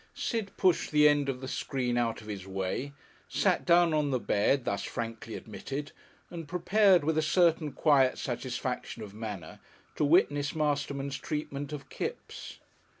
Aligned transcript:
Sid 0.15 0.53
pushed 0.57 0.89
the 0.89 1.07
end 1.07 1.29
of 1.29 1.41
the 1.41 1.47
screen 1.47 1.95
out 1.95 2.21
of 2.21 2.27
his 2.27 2.47
way, 2.47 2.91
sat 3.29 3.65
down 3.67 3.93
on 3.93 4.09
the 4.09 4.17
bed 4.19 4.65
thus 4.65 4.81
frankly 4.83 5.35
admitted, 5.35 5.91
and 6.31 6.47
prepared, 6.47 7.03
with 7.03 7.19
a 7.19 7.21
certain 7.21 7.71
quiet 7.71 8.17
satisfaction 8.17 9.03
of 9.03 9.13
manner, 9.13 9.59
to 9.97 10.03
witness 10.03 10.55
Masterman's 10.55 11.19
treatment 11.19 11.71
of 11.71 11.87
Kipps. 11.89 12.57